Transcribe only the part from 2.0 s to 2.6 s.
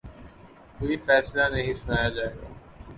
جائے گا